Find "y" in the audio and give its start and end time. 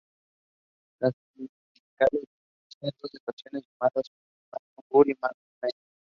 5.07-5.15